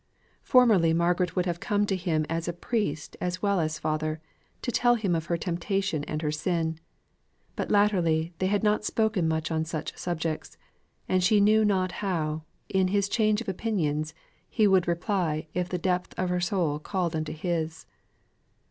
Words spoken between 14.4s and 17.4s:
he would reply if the depth of her soul called unto